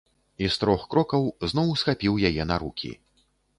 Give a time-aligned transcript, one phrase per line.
[0.45, 2.93] І з трох крокаў зноў схапіў яе на рукі.